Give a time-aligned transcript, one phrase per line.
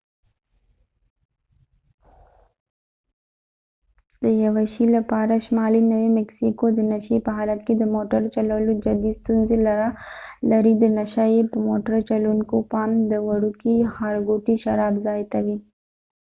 [4.23, 8.71] د یوه شي لپاره شمالی نوي مکسیکو د نشي په حالت کې د موټړ چلولو
[8.85, 9.57] جدي ستونزی
[10.51, 15.57] لري د نشه یې موټر چلوونکو پام د وروکې ښارګوټی شراب ځای ته وي